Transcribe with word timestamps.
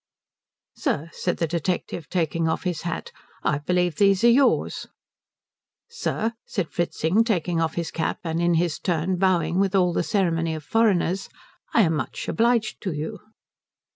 "Sir," 0.73 1.11
said 1.13 1.37
the 1.37 1.45
detective, 1.45 2.09
taking 2.09 2.47
off 2.49 2.63
his 2.63 2.81
hat, 2.81 3.11
"I 3.43 3.59
believe 3.59 3.97
these 3.97 4.23
are 4.23 4.31
yours." 4.31 4.87
"Sir," 5.89 6.33
said 6.43 6.71
Fritzing, 6.71 7.23
taking 7.23 7.61
off 7.61 7.75
his 7.75 7.91
cap 7.91 8.17
in 8.25 8.55
his 8.55 8.79
turn 8.79 9.11
and 9.11 9.19
bowing 9.19 9.59
with 9.59 9.75
all 9.75 9.93
the 9.93 10.01
ceremony 10.01 10.55
of 10.55 10.63
foreigners, 10.63 11.29
"I 11.75 11.83
am 11.83 11.93
much 11.95 12.27
obliged 12.27 12.81
to 12.81 12.91
you." 12.93 13.19